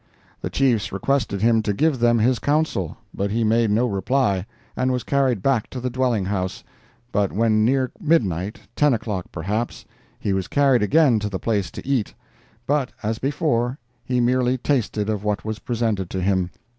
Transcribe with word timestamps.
The 0.41 0.49
chiefs 0.49 0.91
requested 0.91 1.43
him 1.43 1.61
to 1.61 1.73
give 1.75 1.99
them 1.99 2.17
his 2.17 2.39
counsel; 2.39 2.97
but 3.13 3.29
he 3.29 3.43
made 3.43 3.69
no 3.69 3.85
reply, 3.85 4.47
and 4.75 4.91
was 4.91 5.03
carried 5.03 5.43
back 5.43 5.69
to 5.69 5.79
the 5.79 5.91
dwelling 5.91 6.25
house—but 6.25 7.31
when 7.31 7.63
near 7.63 7.91
midnight—ten 7.99 8.95
o'clock, 8.95 9.27
perhaps—he 9.31 10.33
was 10.33 10.47
carried 10.47 10.81
again 10.81 11.19
to 11.19 11.29
the 11.29 11.37
place 11.37 11.69
to 11.69 11.85
eat; 11.85 12.15
but, 12.65 12.91
as 13.03 13.19
before, 13.19 13.77
he 14.03 14.19
merely 14.19 14.57
tasted 14.57 15.07
of 15.07 15.23
what 15.23 15.45
was 15.45 15.59
presented 15.59 16.09
to 16.09 16.19
him. 16.19 16.49